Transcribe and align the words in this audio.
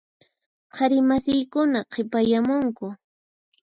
Qhari 0.75 0.99
masiykuna 1.09 1.79
qhipayamunku. 1.91 2.85